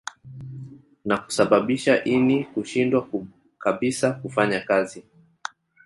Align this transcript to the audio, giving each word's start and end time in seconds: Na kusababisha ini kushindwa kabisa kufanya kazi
Na 1.05 1.17
kusababisha 1.17 2.03
ini 2.03 2.43
kushindwa 2.45 3.07
kabisa 3.57 4.11
kufanya 4.13 4.59
kazi 4.61 5.03